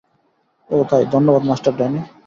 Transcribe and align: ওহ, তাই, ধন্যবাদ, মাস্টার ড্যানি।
ওহ, 0.69 0.83
তাই, 0.89 1.03
ধন্যবাদ, 1.11 1.43
মাস্টার 1.43 1.73
ড্যানি। 1.75 2.01